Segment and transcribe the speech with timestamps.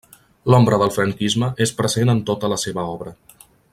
[0.53, 3.15] L'ombra del franquisme és present en tota la seva obra.